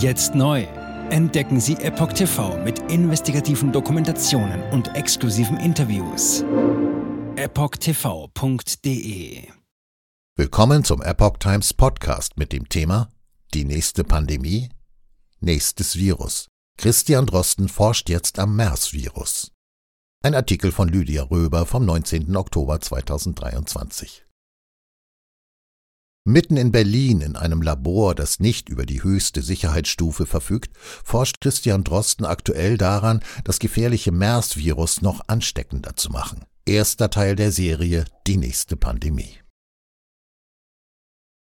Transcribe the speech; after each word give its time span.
Jetzt 0.00 0.34
neu. 0.34 0.62
Entdecken 1.10 1.60
Sie 1.60 1.74
Epoch 1.74 2.14
TV 2.14 2.56
mit 2.64 2.78
investigativen 2.90 3.70
Dokumentationen 3.70 4.62
und 4.70 4.96
exklusiven 4.96 5.58
Interviews. 5.58 6.42
EpochTV.de 7.36 8.78
Willkommen 10.36 10.84
zum 10.84 11.02
Epoch 11.02 11.36
Times 11.36 11.74
Podcast 11.74 12.38
mit 12.38 12.54
dem 12.54 12.66
Thema 12.70 13.10
Die 13.52 13.66
nächste 13.66 14.02
Pandemie? 14.02 14.70
Nächstes 15.40 15.96
Virus. 15.96 16.48
Christian 16.78 17.26
Drosten 17.26 17.68
forscht 17.68 18.08
jetzt 18.08 18.38
am 18.38 18.56
MERS-Virus. 18.56 19.52
Ein 20.24 20.34
Artikel 20.34 20.72
von 20.72 20.88
Lydia 20.88 21.24
Röber 21.24 21.66
vom 21.66 21.84
19. 21.84 22.34
Oktober 22.34 22.80
2023. 22.80 24.24
Mitten 26.26 26.58
in 26.58 26.70
Berlin 26.70 27.22
in 27.22 27.34
einem 27.34 27.62
Labor, 27.62 28.14
das 28.14 28.40
nicht 28.40 28.68
über 28.68 28.84
die 28.84 29.02
höchste 29.02 29.40
Sicherheitsstufe 29.40 30.26
verfügt, 30.26 30.76
forscht 30.76 31.40
Christian 31.40 31.82
Drosten 31.82 32.26
aktuell 32.26 32.76
daran, 32.76 33.20
das 33.44 33.58
gefährliche 33.58 34.12
MERS-Virus 34.12 35.00
noch 35.00 35.22
ansteckender 35.28 35.96
zu 35.96 36.10
machen. 36.10 36.44
Erster 36.66 37.08
Teil 37.08 37.36
der 37.36 37.52
Serie 37.52 38.04
Die 38.26 38.36
nächste 38.36 38.76
Pandemie. 38.76 39.38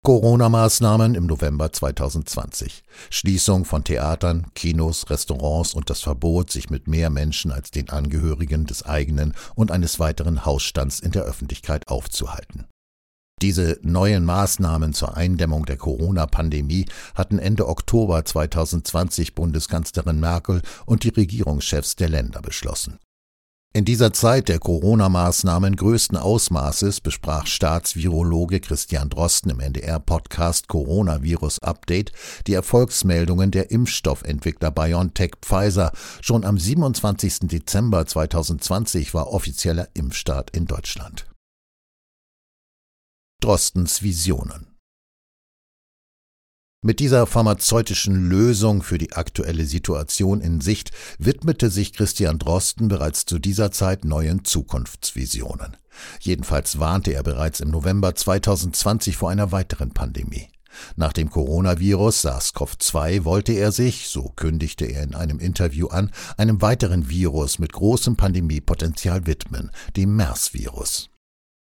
Corona-Maßnahmen 0.05 1.17
im 1.17 1.27
November 1.27 1.73
2020. 1.73 2.85
Schließung 3.11 3.65
von 3.65 3.83
Theatern, 3.83 4.47
Kinos, 4.55 5.11
Restaurants 5.11 5.75
und 5.75 5.91
das 5.91 6.01
Verbot, 6.01 6.51
sich 6.51 6.71
mit 6.71 6.87
mehr 6.87 7.11
Menschen 7.11 7.51
als 7.51 7.73
den 7.73 7.91
Angehörigen 7.91 8.67
des 8.67 8.85
eigenen 8.85 9.35
und 9.57 9.73
eines 9.73 9.99
weiteren 9.99 10.47
Hausstands 10.47 11.01
in 11.01 11.11
der 11.11 11.25
Öffentlichkeit 11.25 11.89
aufzuhalten. 11.89 12.67
Diese 13.43 13.79
neuen 13.83 14.27
Maßnahmen 14.27 14.93
zur 14.93 15.17
Eindämmung 15.17 15.65
der 15.65 15.79
Corona-Pandemie 15.79 16.85
hatten 17.15 17.39
Ende 17.39 17.69
Oktober 17.69 18.23
2020 18.23 19.35
Bundeskanzlerin 19.35 20.21
Merkel 20.21 20.61
und 20.85 21.05
die 21.05 21.09
Regierungschefs 21.09 21.97
der 21.97 22.11
Länder 22.11 22.43
beschlossen. 22.43 22.99
In 23.73 23.85
dieser 23.85 24.13
Zeit 24.13 24.49
der 24.49 24.59
Corona-Maßnahmen 24.59 25.77
größten 25.77 26.19
Ausmaßes 26.19 27.01
besprach 27.01 27.47
Staatsvirologe 27.47 28.59
Christian 28.59 29.09
Drosten 29.09 29.53
im 29.53 29.61
NDR-Podcast 29.61 30.67
Coronavirus 30.67 31.61
Update 31.61 32.11
die 32.49 32.55
Erfolgsmeldungen 32.55 33.53
der 33.53 33.71
Impfstoffentwickler 33.71 34.73
BioNTech 34.73 35.35
Pfizer. 35.41 35.93
Schon 36.21 36.45
am 36.45 36.59
27. 36.59 37.49
Dezember 37.49 38.05
2020 38.05 39.15
war 39.15 39.29
offizieller 39.29 39.87
Impfstart 39.95 40.51
in 40.51 40.67
Deutschland. 40.67 41.30
Drostens 43.41 44.03
Visionen. 44.03 44.67
Mit 46.83 47.01
dieser 47.01 47.27
pharmazeutischen 47.27 48.29
Lösung 48.29 48.83
für 48.83 48.99
die 48.99 49.13
aktuelle 49.13 49.65
Situation 49.65 50.43
in 50.43 50.61
Sicht 50.61 50.91
widmete 51.19 51.71
sich 51.71 51.95
Christian 51.95 52.39
Drosten 52.39 52.89
bereits 52.89 53.25
zu 53.25 53.39
dieser 53.39 53.73
Zeit 53.73 54.05
neuen 54.05 54.45
Zukunftsvisionen. 54.45 55.79
Jedenfalls 56.21 56.79
warnte 56.79 57.15
er 57.15 57.23
bereits 57.23 57.61
im 57.61 57.71
November 57.71 58.15
2020 58.15 59.17
vor 59.17 59.31
einer 59.31 59.53
weiteren 59.53 59.93
Pandemie. 59.93 60.49
Nach 60.97 61.15
dem 61.15 61.31
Coronavirus 61.31 62.27
SARS-CoV-2 62.27 63.25
wollte 63.25 63.53
er 63.53 63.73
sich, 63.73 64.09
so 64.09 64.33
kündigte 64.37 64.85
er 64.85 65.03
in 65.03 65.15
einem 65.15 65.39
Interview 65.39 65.89
an, 65.89 66.11
einem 66.37 66.61
weiteren 66.61 67.09
Virus 67.09 67.59
mit 67.59 67.73
großem 67.73 68.17
Pandemiepotenzial 68.17 69.27
widmen, 69.27 69.71
dem 69.97 70.15
MERS-Virus. 70.15 71.10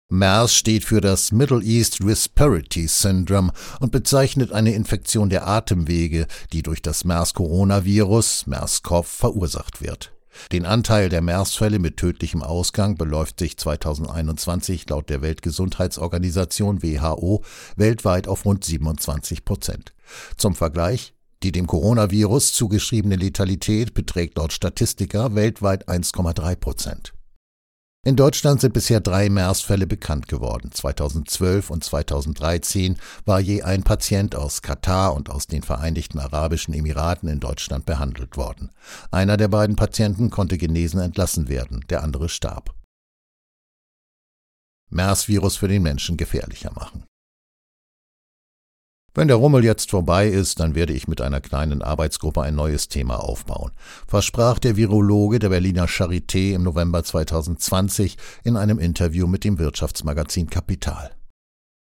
MERS 0.10 0.54
steht 0.54 0.86
für 0.86 1.02
das 1.02 1.32
Middle 1.32 1.64
East 1.64 2.00
Respiratory 2.00 2.88
Syndrome 2.88 3.52
und 3.80 3.92
bezeichnet 3.92 4.52
eine 4.52 4.76
Infektion 4.76 5.32
der 5.32 5.48
Atemwege, 5.48 6.28
die 6.54 6.62
durch 6.62 6.84
das 6.84 7.06
MERS-Coronavirus, 7.06 8.46
MERS-CoV, 8.46 9.08
verursacht 9.08 9.82
wird. 9.82 10.14
Den 10.52 10.68
Anteil 10.68 11.10
der 11.10 11.24
MERS-Fälle 11.24 11.80
mit 11.80 11.98
tödlichem 11.98 12.44
Ausgang 12.44 12.98
beläuft 12.98 13.40
sich 13.40 13.58
2021 13.58 14.88
laut 14.90 15.10
der 15.10 15.24
Weltgesundheitsorganisation 15.24 16.84
WHO 16.84 17.44
weltweit 17.76 18.28
auf 18.28 18.46
rund 18.46 18.64
27 18.64 19.44
Prozent. 19.44 19.96
Zum 20.38 20.54
Vergleich, 20.54 21.16
die 21.42 21.52
dem 21.52 21.66
Coronavirus 21.66 22.54
zugeschriebene 22.54 23.16
Letalität 23.16 23.96
beträgt 23.96 24.38
laut 24.38 24.54
Statistiker 24.54 25.34
weltweit 25.34 25.90
1,3 25.90 26.56
Prozent. 26.58 27.15
In 28.08 28.16
Deutschland 28.16 28.62
sind 28.62 28.76
bisher 28.76 29.00
drei 29.00 29.30
MERS-Fälle 29.30 29.88
bekannt 29.88 30.28
geworden. 30.28 30.70
2012 30.72 31.72
und 31.72 31.84
2013 31.84 32.98
war 33.26 33.40
je 33.40 33.64
ein 33.64 33.82
Patient 33.82 34.36
aus 34.36 34.62
Katar 34.62 35.16
und 35.16 35.32
aus 35.32 35.48
den 35.48 35.64
Vereinigten 35.64 36.20
Arabischen 36.20 36.76
Emiraten 36.76 37.28
in 37.28 37.40
Deutschland 37.40 37.88
behandelt 37.88 38.38
worden. 38.38 38.70
Einer 39.10 39.38
der 39.38 39.48
beiden 39.48 39.76
Patienten 39.76 40.30
konnte 40.30 40.60
genesen 40.60 41.02
entlassen 41.02 41.50
werden, 41.50 41.84
der 41.90 42.04
andere 42.04 42.30
starb. 42.30 42.76
MERS-Virus 44.92 45.58
für 45.58 45.68
den 45.68 45.82
Menschen 45.82 46.16
gefährlicher 46.16 46.72
machen. 46.74 47.06
Wenn 49.18 49.30
der 49.30 49.38
Rummel 49.38 49.64
jetzt 49.64 49.92
vorbei 49.92 50.28
ist, 50.28 50.60
dann 50.60 50.76
werde 50.76 50.92
ich 50.92 51.08
mit 51.08 51.22
einer 51.22 51.40
kleinen 51.40 51.82
Arbeitsgruppe 51.82 52.42
ein 52.42 52.54
neues 52.54 52.90
Thema 52.90 53.24
aufbauen, 53.24 53.72
versprach 54.06 54.60
der 54.60 54.76
Virologe 54.76 55.40
der 55.40 55.48
Berliner 55.48 55.88
Charité 55.88 56.54
im 56.54 56.64
November 56.64 57.02
2020 57.02 58.18
in 58.44 58.58
einem 58.58 58.78
Interview 58.78 59.26
mit 59.26 59.46
dem 59.46 59.58
Wirtschaftsmagazin 59.58 60.50
Kapital. 60.50 61.12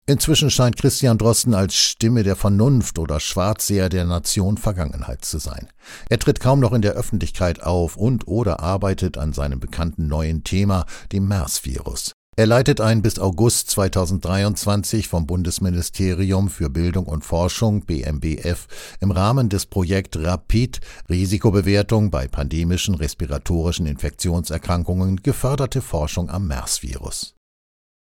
Inzwischen 0.06 0.50
scheint 0.50 0.78
Christian 0.78 1.18
Drosten 1.18 1.54
als 1.54 1.76
Stimme 1.76 2.24
der 2.24 2.38
Vernunft 2.38 2.98
oder 2.98 3.20
Schwarzseher 3.20 3.90
der 3.90 4.06
Nation 4.06 4.58
Vergangenheit 4.58 5.26
zu 5.26 5.40
sein. 5.40 5.68
Er 6.08 6.20
tritt 6.20 6.40
kaum 6.40 6.62
noch 6.62 6.72
in 6.72 6.82
der 6.82 6.94
Öffentlichkeit 6.94 7.62
auf 7.62 7.98
und 7.98 8.28
oder 8.30 8.62
arbeitet 8.62 9.18
an 9.18 9.34
seinem 9.34 9.60
bekannten 9.60 10.08
neuen 10.08 10.46
Thema, 10.46 10.86
dem 11.12 11.28
MERS-Virus. 11.28 12.14
Er 12.40 12.48
leitet 12.48 12.80
ein 12.80 13.02
bis 13.02 13.20
August 13.20 13.70
2023 13.72 15.10
vom 15.10 15.28
Bundesministerium 15.28 16.50
für 16.50 16.70
Bildung 16.70 17.06
und 17.06 17.26
Forschung 17.26 17.82
BMBF 17.82 18.68
im 19.02 19.12
Rahmen 19.12 19.50
des 19.50 19.66
Projekt 19.66 20.16
RAPID 20.16 20.80
Risikobewertung 21.10 22.12
bei 22.12 22.30
pandemischen 22.30 22.96
respiratorischen 22.96 23.86
Infektionserkrankungen 23.88 25.22
geförderte 25.22 25.82
Forschung 25.82 26.30
am 26.30 26.48
MERS-Virus. 26.48 27.36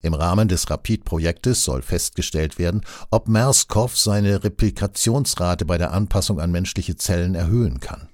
Im 0.04 0.14
Rahmen 0.14 0.50
des 0.50 0.70
RAPID-Projektes 0.70 1.64
soll 1.64 1.82
festgestellt 1.82 2.60
werden, 2.60 2.82
ob 3.12 3.30
MERS-CoV 3.30 3.96
seine 3.96 4.44
Replikationsrate 4.44 5.64
bei 5.64 5.78
der 5.78 5.94
Anpassung 5.94 6.42
an 6.42 6.52
menschliche 6.52 6.98
Zellen 6.98 7.36
erhöhen 7.36 7.80
kann. 7.80 8.10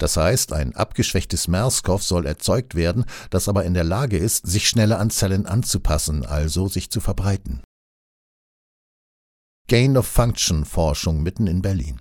Das 0.00 0.16
heißt, 0.16 0.54
ein 0.54 0.74
abgeschwächtes 0.74 1.46
MERS-CoV 1.46 2.02
soll 2.02 2.26
erzeugt 2.26 2.74
werden, 2.74 3.04
das 3.28 3.48
aber 3.50 3.64
in 3.66 3.74
der 3.74 3.84
Lage 3.84 4.16
ist, 4.16 4.46
sich 4.46 4.66
schneller 4.66 4.98
an 4.98 5.10
Zellen 5.10 5.44
anzupassen, 5.44 6.24
also 6.24 6.68
sich 6.68 6.90
zu 6.90 7.00
verbreiten. 7.00 7.62
Gain-of-Function-Forschung 9.68 11.22
mitten 11.22 11.46
in 11.46 11.60
Berlin. 11.60 12.00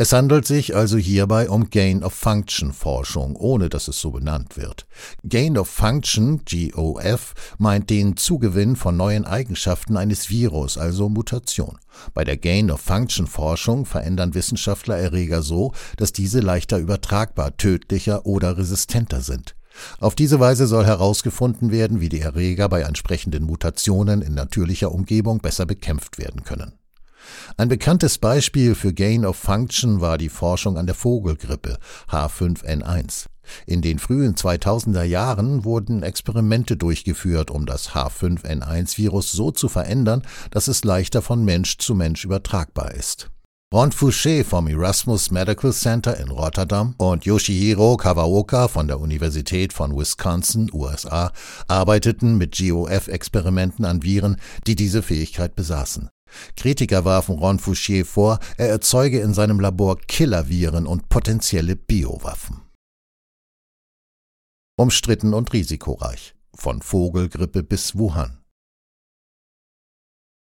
Es 0.00 0.12
handelt 0.12 0.46
sich 0.46 0.76
also 0.76 0.96
hierbei 0.96 1.50
um 1.50 1.70
Gain-of-Function-Forschung, 1.70 3.34
ohne 3.34 3.68
dass 3.68 3.88
es 3.88 4.00
so 4.00 4.12
benannt 4.12 4.56
wird. 4.56 4.86
Gain-of-Function, 5.24 6.42
GOF, 6.48 7.34
meint 7.58 7.90
den 7.90 8.16
Zugewinn 8.16 8.76
von 8.76 8.96
neuen 8.96 9.24
Eigenschaften 9.24 9.96
eines 9.96 10.30
Virus, 10.30 10.78
also 10.78 11.08
Mutation. 11.08 11.80
Bei 12.14 12.22
der 12.22 12.36
Gain-of-Function-Forschung 12.36 13.86
verändern 13.86 14.34
Wissenschaftler 14.34 14.96
Erreger 14.98 15.42
so, 15.42 15.72
dass 15.96 16.12
diese 16.12 16.38
leichter 16.38 16.78
übertragbar, 16.78 17.56
tödlicher 17.56 18.24
oder 18.24 18.56
resistenter 18.56 19.20
sind. 19.20 19.56
Auf 19.98 20.14
diese 20.14 20.38
Weise 20.38 20.68
soll 20.68 20.86
herausgefunden 20.86 21.72
werden, 21.72 22.00
wie 22.00 22.08
die 22.08 22.20
Erreger 22.20 22.68
bei 22.68 22.82
entsprechenden 22.82 23.42
Mutationen 23.42 24.22
in 24.22 24.34
natürlicher 24.34 24.92
Umgebung 24.92 25.40
besser 25.40 25.66
bekämpft 25.66 26.18
werden 26.18 26.44
können. 26.44 26.78
Ein 27.56 27.68
bekanntes 27.68 28.18
Beispiel 28.18 28.74
für 28.74 28.92
Gain 28.92 29.24
of 29.24 29.36
Function 29.36 30.00
war 30.00 30.18
die 30.18 30.28
Forschung 30.28 30.78
an 30.78 30.86
der 30.86 30.94
Vogelgrippe 30.94 31.78
H5N1. 32.10 33.26
In 33.66 33.82
den 33.82 33.98
frühen 33.98 34.34
2000er 34.34 35.02
Jahren 35.02 35.64
wurden 35.64 36.02
Experimente 36.02 36.76
durchgeführt, 36.76 37.50
um 37.50 37.66
das 37.66 37.90
H5N1-Virus 37.90 39.32
so 39.32 39.50
zu 39.50 39.68
verändern, 39.68 40.22
dass 40.50 40.68
es 40.68 40.84
leichter 40.84 41.22
von 41.22 41.44
Mensch 41.44 41.78
zu 41.78 41.94
Mensch 41.94 42.24
übertragbar 42.24 42.94
ist. 42.94 43.30
Ron 43.70 43.92
Fouché 43.92 44.44
vom 44.44 44.66
Erasmus 44.66 45.30
Medical 45.30 45.74
Center 45.74 46.16
in 46.18 46.30
Rotterdam 46.30 46.94
und 46.96 47.26
Yoshihiro 47.26 47.98
Kawaoka 47.98 48.66
von 48.66 48.88
der 48.88 48.98
Universität 48.98 49.74
von 49.74 49.94
Wisconsin, 49.94 50.70
USA, 50.72 51.32
arbeiteten 51.66 52.38
mit 52.38 52.56
GOF-Experimenten 52.56 53.84
an 53.84 54.02
Viren, 54.02 54.38
die 54.66 54.74
diese 54.74 55.02
Fähigkeit 55.02 55.54
besaßen. 55.54 56.08
Kritiker 56.56 57.04
warfen 57.04 57.38
Ron 57.38 57.58
Fouchier 57.58 58.04
vor, 58.04 58.38
er 58.56 58.68
erzeuge 58.68 59.20
in 59.20 59.34
seinem 59.34 59.60
Labor 59.60 59.98
Killerviren 59.98 60.86
und 60.86 61.08
potenzielle 61.08 61.76
Biowaffen. 61.76 62.62
Umstritten 64.76 65.34
und 65.34 65.52
risikoreich. 65.52 66.34
Von 66.54 66.82
Vogelgrippe 66.82 67.62
bis 67.62 67.96
Wuhan. 67.96 68.38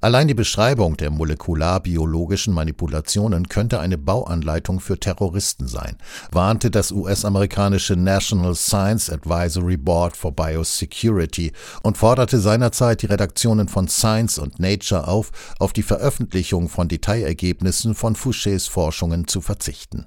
Allein 0.05 0.29
die 0.29 0.35
Beschreibung 0.35 0.99
der 0.99 1.09
molekularbiologischen 1.09 2.53
Manipulationen 2.53 3.49
könnte 3.49 3.81
eine 3.81 3.97
Bauanleitung 3.97 4.81
für 4.81 5.01
Terroristen 5.01 5.67
sein, 5.67 5.97
warnte 6.31 6.71
das 6.71 6.93
US-amerikanische 6.93 7.97
National 7.97 8.55
Science 8.55 9.09
Advisory 9.09 9.79
Board 9.79 10.15
for 10.15 10.33
Biosecurity 10.33 11.53
und 11.83 11.97
forderte 11.97 12.39
seinerzeit 12.39 13.01
die 13.01 13.07
Redaktionen 13.07 13.67
von 13.67 13.89
Science 13.89 14.37
und 14.37 14.61
Nature 14.61 15.09
auf, 15.09 15.33
auf 15.59 15.73
die 15.73 15.83
Veröffentlichung 15.83 16.69
von 16.69 16.87
Detailergebnissen 16.87 17.95
von 17.95 18.15
Fouchés 18.15 18.69
Forschungen 18.69 19.27
zu 19.27 19.41
verzichten. 19.41 20.05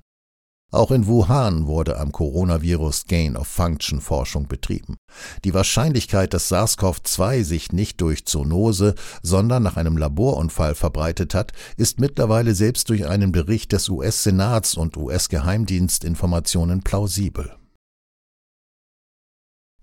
Auch 0.72 0.92
in 0.92 1.08
Wuhan 1.08 1.66
wurde 1.66 1.98
am 1.98 2.12
Coronavirus 2.12 3.06
Gain-of-Function-Forschung 3.06 4.48
betrieben. 4.48 4.98
Die 5.46 5.54
Wahrscheinlichkeit, 5.54 6.34
dass 6.34 6.50
SARS-CoV-2 6.52 7.44
sich 7.44 7.72
nicht 7.72 8.02
durch 8.02 8.26
Zoonose, 8.26 8.96
sondern 9.24 9.64
nach 9.64 9.78
einem 9.78 9.98
Laborunfall 9.98 10.76
verbreitet 10.76 11.34
hat, 11.34 11.54
ist 11.78 12.02
mittlerweile 12.02 12.54
selbst 12.54 12.90
durch 12.90 13.08
einen 13.08 13.32
Bericht 13.32 13.72
des 13.72 13.88
US-Senats 13.88 14.76
und 14.76 14.98
US-Geheimdienstinformationen 14.98 16.84
plausibel. 16.84 17.56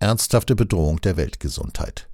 Ernsthafte 0.00 0.54
Bedrohung 0.54 1.00
der 1.00 1.16
Weltgesundheit. 1.16 2.10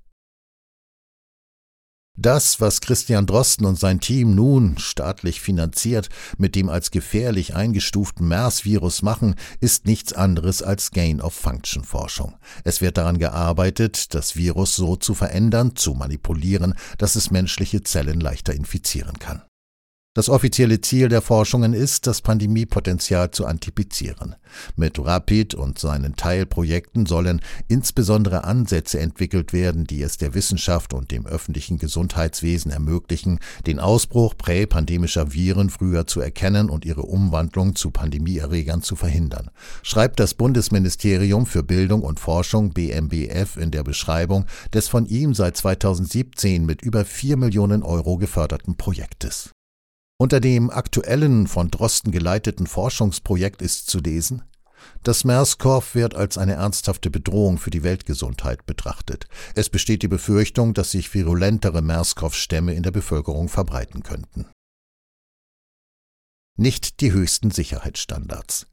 Das, 2.16 2.60
was 2.60 2.80
Christian 2.80 3.26
Drosten 3.26 3.64
und 3.64 3.78
sein 3.78 4.00
Team 4.00 4.34
nun 4.34 4.76
staatlich 4.78 5.40
finanziert 5.40 6.08
mit 6.36 6.54
dem 6.54 6.68
als 6.68 6.90
gefährlich 6.90 7.54
eingestuften 7.54 8.28
MERS-Virus 8.28 9.02
machen, 9.02 9.36
ist 9.60 9.86
nichts 9.86 10.12
anderes 10.12 10.62
als 10.62 10.90
Gain-of-Function-Forschung. 10.90 12.34
Es 12.64 12.80
wird 12.80 12.98
daran 12.98 13.18
gearbeitet, 13.18 14.14
das 14.14 14.36
Virus 14.36 14.76
so 14.76 14.96
zu 14.96 15.14
verändern, 15.14 15.76
zu 15.76 15.94
manipulieren, 15.94 16.74
dass 16.98 17.14
es 17.14 17.30
menschliche 17.30 17.82
Zellen 17.82 18.20
leichter 18.20 18.52
infizieren 18.52 19.18
kann. 19.18 19.42
Das 20.12 20.28
offizielle 20.28 20.80
Ziel 20.80 21.08
der 21.08 21.22
Forschungen 21.22 21.72
ist, 21.72 22.08
das 22.08 22.20
Pandemiepotenzial 22.20 23.30
zu 23.30 23.46
antipizieren. 23.46 24.34
Mit 24.74 24.98
Rapid 24.98 25.54
und 25.54 25.78
seinen 25.78 26.16
Teilprojekten 26.16 27.06
sollen 27.06 27.40
insbesondere 27.68 28.42
Ansätze 28.42 28.98
entwickelt 28.98 29.52
werden, 29.52 29.84
die 29.84 30.02
es 30.02 30.16
der 30.16 30.34
Wissenschaft 30.34 30.94
und 30.94 31.12
dem 31.12 31.26
öffentlichen 31.26 31.78
Gesundheitswesen 31.78 32.72
ermöglichen, 32.72 33.38
den 33.68 33.78
Ausbruch 33.78 34.36
präpandemischer 34.36 35.32
Viren 35.32 35.70
früher 35.70 36.08
zu 36.08 36.20
erkennen 36.20 36.70
und 36.70 36.84
ihre 36.84 37.02
Umwandlung 37.02 37.76
zu 37.76 37.92
Pandemieerregern 37.92 38.82
zu 38.82 38.96
verhindern, 38.96 39.52
schreibt 39.84 40.18
das 40.18 40.34
Bundesministerium 40.34 41.46
für 41.46 41.62
Bildung 41.62 42.02
und 42.02 42.18
Forschung 42.18 42.70
BMBF 42.72 43.56
in 43.56 43.70
der 43.70 43.84
Beschreibung 43.84 44.46
des 44.74 44.88
von 44.88 45.06
ihm 45.06 45.34
seit 45.34 45.56
2017 45.56 46.66
mit 46.66 46.82
über 46.82 47.04
vier 47.04 47.36
Millionen 47.36 47.84
Euro 47.84 48.16
geförderten 48.16 48.76
Projektes. 48.76 49.52
Unter 50.20 50.38
dem 50.38 50.68
aktuellen 50.68 51.46
von 51.46 51.70
Drosten 51.70 52.12
geleiteten 52.12 52.66
Forschungsprojekt 52.66 53.62
ist 53.62 53.88
zu 53.88 54.00
lesen, 54.00 54.42
das 55.02 55.24
MERS-CoV 55.24 55.94
wird 55.94 56.14
als 56.14 56.36
eine 56.36 56.52
ernsthafte 56.52 57.10
Bedrohung 57.10 57.56
für 57.56 57.70
die 57.70 57.82
Weltgesundheit 57.82 58.66
betrachtet. 58.66 59.28
Es 59.54 59.70
besteht 59.70 60.02
die 60.02 60.08
Befürchtung, 60.08 60.74
dass 60.74 60.90
sich 60.90 61.14
virulentere 61.14 61.80
MERS-CoV-Stämme 61.80 62.74
in 62.74 62.82
der 62.82 62.90
Bevölkerung 62.90 63.48
verbreiten 63.48 64.02
könnten. 64.02 64.44
Nicht 66.58 67.00
die 67.00 67.12
höchsten 67.12 67.50
Sicherheitsstandards. 67.50 68.66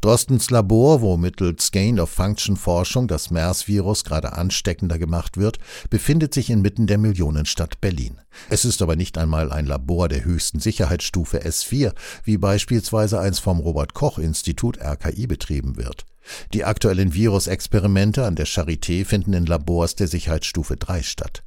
Drostens 0.00 0.48
Labor, 0.48 1.02
wo 1.02 1.18
mittels 1.18 1.72
Gain-of-Function-Forschung 1.72 3.06
das 3.06 3.30
MERS-Virus 3.30 4.04
gerade 4.04 4.32
ansteckender 4.32 4.98
gemacht 4.98 5.36
wird, 5.36 5.58
befindet 5.90 6.32
sich 6.32 6.48
inmitten 6.48 6.86
der 6.86 6.96
Millionenstadt 6.96 7.82
Berlin. 7.82 8.18
Es 8.48 8.64
ist 8.64 8.80
aber 8.80 8.96
nicht 8.96 9.18
einmal 9.18 9.52
ein 9.52 9.66
Labor 9.66 10.08
der 10.08 10.24
höchsten 10.24 10.58
Sicherheitsstufe 10.58 11.40
S4, 11.40 11.92
wie 12.24 12.38
beispielsweise 12.38 13.20
eins 13.20 13.40
vom 13.40 13.60
Robert-Koch-Institut 13.60 14.80
RKI 14.80 15.26
betrieben 15.26 15.76
wird. 15.76 16.06
Die 16.54 16.64
aktuellen 16.64 17.12
Virusexperimente 17.12 18.24
an 18.24 18.36
der 18.36 18.46
Charité 18.46 19.04
finden 19.04 19.34
in 19.34 19.44
Labors 19.44 19.96
der 19.96 20.08
Sicherheitsstufe 20.08 20.76
3 20.76 21.02
statt. 21.02 21.42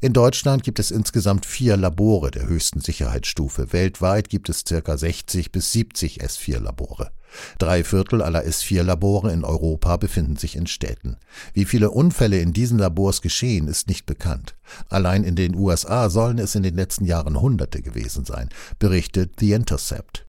In 0.00 0.12
Deutschland 0.12 0.62
gibt 0.64 0.78
es 0.78 0.90
insgesamt 0.90 1.46
vier 1.46 1.76
Labore 1.76 2.30
der 2.30 2.46
höchsten 2.46 2.80
Sicherheitsstufe. 2.80 3.72
Weltweit 3.72 4.28
gibt 4.28 4.48
es 4.48 4.64
circa 4.66 4.96
60 4.96 5.52
bis 5.52 5.72
70 5.72 6.22
S4-Labore. 6.22 7.10
Drei 7.58 7.82
Viertel 7.82 8.22
aller 8.22 8.44
S4-Labore 8.44 9.32
in 9.32 9.44
Europa 9.44 9.96
befinden 9.96 10.36
sich 10.36 10.56
in 10.56 10.66
Städten. 10.66 11.16
Wie 11.54 11.64
viele 11.64 11.90
Unfälle 11.90 12.38
in 12.38 12.52
diesen 12.52 12.78
Labors 12.78 13.22
geschehen, 13.22 13.68
ist 13.68 13.88
nicht 13.88 14.06
bekannt. 14.06 14.54
Allein 14.88 15.24
in 15.24 15.36
den 15.36 15.54
USA 15.54 16.10
sollen 16.10 16.38
es 16.38 16.54
in 16.54 16.62
den 16.62 16.74
letzten 16.74 17.04
Jahren 17.04 17.40
Hunderte 17.40 17.82
gewesen 17.82 18.24
sein, 18.24 18.48
berichtet 18.78 19.34
The 19.40 19.52
Intercept. 19.52 20.26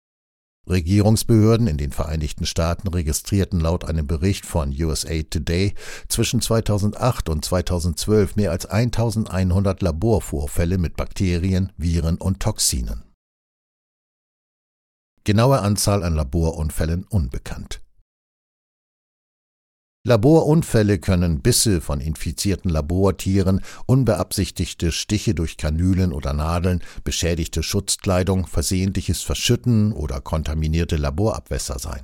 Regierungsbehörden 0.70 1.68
in 1.68 1.78
den 1.78 1.92
Vereinigten 1.92 2.46
Staaten 2.46 2.88
registrierten 2.88 3.60
laut 3.60 3.86
einem 3.86 4.08
Bericht 4.08 4.46
von 4.46 4.70
USA 4.72 5.24
Today 5.24 5.74
zwischen 6.08 6.42
2008 6.42 7.30
und 7.30 7.44
2012 7.44 8.36
mehr 8.36 8.52
als 8.52 8.66
1100 8.68 9.82
Laborvorfälle 9.82 10.78
mit 10.78 10.96
Bakterien, 10.96 11.72
Viren 11.78 12.18
und 12.18 12.40
Toxinen. 12.40 13.04
Genaue 15.24 15.60
Anzahl 15.60 16.04
an 16.04 16.16
Laborunfällen 16.16 17.06
unbekannt. 17.06 17.82
Laborunfälle 20.04 20.98
können 20.98 21.44
Bisse 21.44 21.80
von 21.80 22.02
infizierten 22.02 22.72
Labortieren, 22.72 23.62
unbeabsichtigte 23.86 24.92
Stiche 24.92 25.36
durch 25.36 25.58
Kanülen 25.58 26.12
oder 26.12 26.34
Nadeln, 26.34 26.82
beschädigte 27.04 27.62
Schutzkleidung, 27.62 28.48
versehentliches 28.48 29.22
Verschütten 29.22 29.94
oder 29.94 30.20
kontaminierte 30.20 30.96
Laborabwässer 30.96 31.78
sein. 31.78 32.02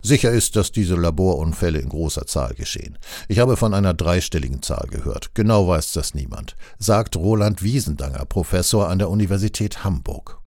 Sicher 0.00 0.30
ist, 0.30 0.56
dass 0.56 0.72
diese 0.72 0.94
Laborunfälle 0.94 1.80
in 1.80 1.90
großer 1.90 2.26
Zahl 2.26 2.54
geschehen. 2.54 2.98
Ich 3.28 3.40
habe 3.40 3.58
von 3.58 3.74
einer 3.74 3.92
dreistelligen 3.92 4.62
Zahl 4.62 4.86
gehört. 4.90 5.34
Genau 5.34 5.68
weiß 5.68 5.92
das 5.92 6.14
niemand, 6.14 6.56
sagt 6.78 7.14
Roland 7.14 7.62
Wiesendanger, 7.62 8.24
Professor 8.24 8.88
an 8.88 8.98
der 8.98 9.10
Universität 9.10 9.84
Hamburg. 9.84 10.43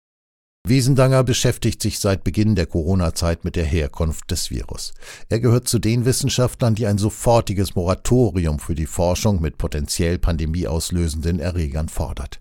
Wiesendanger 0.68 1.22
beschäftigt 1.22 1.80
sich 1.80 2.00
seit 2.00 2.24
Beginn 2.24 2.56
der 2.56 2.66
Corona-Zeit 2.66 3.44
mit 3.44 3.54
der 3.54 3.64
Herkunft 3.64 4.32
des 4.32 4.50
Virus. 4.50 4.94
Er 5.28 5.38
gehört 5.38 5.68
zu 5.68 5.78
den 5.78 6.04
Wissenschaftlern, 6.04 6.74
die 6.74 6.88
ein 6.88 6.98
sofortiges 6.98 7.76
Moratorium 7.76 8.58
für 8.58 8.74
die 8.74 8.86
Forschung 8.86 9.40
mit 9.40 9.58
potenziell 9.58 10.18
pandemieauslösenden 10.18 11.38
Erregern 11.38 11.88
fordert. 11.88 12.40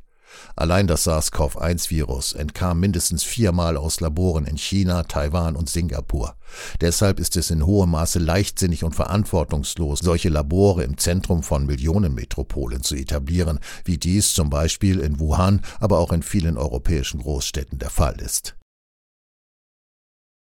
Allein 0.55 0.87
das 0.87 1.03
SARS-CoV-1-Virus 1.05 2.33
entkam 2.33 2.79
mindestens 2.79 3.23
viermal 3.23 3.77
aus 3.77 3.99
Laboren 3.99 4.45
in 4.45 4.57
China, 4.57 5.03
Taiwan 5.03 5.55
und 5.55 5.69
Singapur. 5.69 6.35
Deshalb 6.81 7.19
ist 7.19 7.35
es 7.35 7.51
in 7.51 7.65
hohem 7.65 7.91
Maße 7.91 8.19
leichtsinnig 8.19 8.83
und 8.83 8.95
verantwortungslos, 8.95 9.99
solche 9.99 10.29
Labore 10.29 10.83
im 10.83 10.97
Zentrum 10.97 11.43
von 11.43 11.65
Millionenmetropolen 11.65 12.83
zu 12.83 12.95
etablieren, 12.95 13.59
wie 13.83 13.97
dies 13.97 14.33
zum 14.33 14.49
Beispiel 14.49 14.99
in 14.99 15.19
Wuhan, 15.19 15.61
aber 15.79 15.99
auch 15.99 16.11
in 16.11 16.23
vielen 16.23 16.57
europäischen 16.57 17.21
Großstädten 17.21 17.79
der 17.79 17.89
Fall 17.89 18.19
ist. 18.21 18.55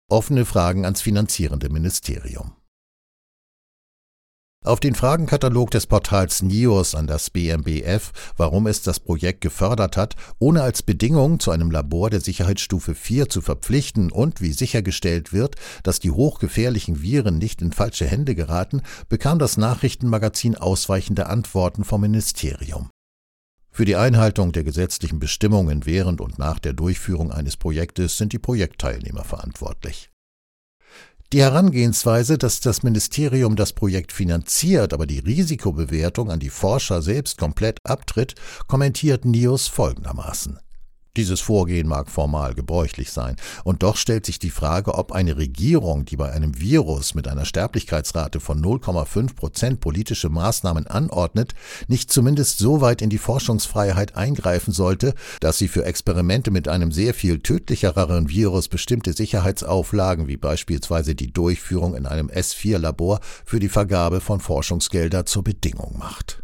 Offene 0.10 0.46
Fragen 0.46 0.86
ans 0.86 1.02
finanzierende 1.02 1.70
Ministerium. 1.70 2.59
Auf 4.66 4.82
den 4.82 4.94
Fragenkatalog 4.94 5.72
des 5.72 5.88
Portals 5.88 6.42
NIOS 6.42 6.94
an 6.94 7.08
das 7.08 7.30
BMBF, 7.30 8.12
warum 8.36 8.68
es 8.68 8.82
das 8.82 9.00
Projekt 9.00 9.40
gefördert 9.40 9.96
hat, 9.96 10.16
ohne 10.38 10.64
als 10.64 10.84
Bedingung 10.84 11.40
zu 11.40 11.52
einem 11.52 11.72
Labor 11.72 12.10
der 12.10 12.20
Sicherheitsstufe 12.20 12.94
4 12.94 13.30
zu 13.30 13.40
verpflichten 13.40 14.12
und 14.12 14.42
wie 14.42 14.52
sichergestellt 14.52 15.32
wird, 15.32 15.56
dass 15.84 16.02
die 16.02 16.12
hochgefährlichen 16.12 17.02
Viren 17.02 17.38
nicht 17.38 17.62
in 17.62 17.72
falsche 17.72 18.06
Hände 18.06 18.36
geraten, 18.36 18.82
bekam 19.08 19.40
das 19.40 19.56
Nachrichtenmagazin 19.56 20.56
ausweichende 20.56 21.28
Antworten 21.28 21.86
vom 21.86 22.02
Ministerium. 22.02 22.90
Für 23.72 23.86
die 23.86 23.96
Einhaltung 23.96 24.52
der 24.52 24.66
gesetzlichen 24.66 25.20
Bestimmungen 25.20 25.86
während 25.86 26.20
und 26.20 26.38
nach 26.38 26.60
der 26.60 26.74
Durchführung 26.74 27.32
eines 27.32 27.56
Projektes 27.56 28.18
sind 28.18 28.34
die 28.34 28.40
Projektteilnehmer 28.40 29.24
verantwortlich. 29.24 30.09
Die 31.32 31.42
Herangehensweise, 31.42 32.40
dass 32.40 32.60
das 32.60 32.82
Ministerium 32.82 33.56
das 33.56 33.74
Projekt 33.74 34.12
finanziert, 34.12 34.94
aber 34.94 35.06
die 35.06 35.20
Risikobewertung 35.20 36.32
an 36.32 36.40
die 36.40 36.50
Forscher 36.50 37.04
selbst 37.04 37.38
komplett 37.38 37.78
abtritt, 37.84 38.34
kommentiert 38.66 39.26
Nios 39.26 39.68
folgendermaßen. 39.68 40.60
Dieses 41.20 41.42
Vorgehen 41.42 41.86
mag 41.86 42.10
formal 42.10 42.54
gebräuchlich 42.54 43.12
sein, 43.12 43.36
und 43.66 43.84
doch 43.84 43.98
stellt 43.98 44.26
sich 44.26 44.40
die 44.40 44.52
Frage, 44.52 44.94
ob 44.94 45.12
eine 45.12 45.36
Regierung, 45.36 46.06
die 46.06 46.16
bei 46.16 46.32
einem 46.32 46.62
Virus 46.62 47.14
mit 47.14 47.28
einer 47.28 47.44
Sterblichkeitsrate 47.44 48.40
von 48.40 48.64
0,5 48.64 49.36
Prozent 49.36 49.80
politische 49.82 50.30
Maßnahmen 50.30 50.88
anordnet, 50.88 51.56
nicht 51.90 52.10
zumindest 52.10 52.60
so 52.60 52.80
weit 52.80 53.02
in 53.02 53.10
die 53.10 53.18
Forschungsfreiheit 53.18 54.16
eingreifen 54.16 54.72
sollte, 54.72 55.14
dass 55.42 55.58
sie 55.58 55.68
für 55.68 55.84
Experimente 55.84 56.52
mit 56.52 56.70
einem 56.70 56.94
sehr 56.94 57.14
viel 57.14 57.40
tödlichereren 57.40 58.30
Virus 58.30 58.70
bestimmte 58.70 59.12
Sicherheitsauflagen 59.12 60.30
wie 60.30 60.38
beispielsweise 60.38 61.16
die 61.16 61.34
Durchführung 61.34 61.96
in 61.96 62.06
einem 62.06 62.30
S4-Labor 62.30 63.20
für 63.44 63.60
die 63.60 63.68
Vergabe 63.68 64.22
von 64.22 64.40
Forschungsgelder 64.40 65.26
zur 65.26 65.44
Bedingung 65.44 65.98
macht. 65.98 66.44